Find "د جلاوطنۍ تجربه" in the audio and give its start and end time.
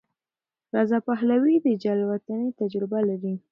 1.65-2.99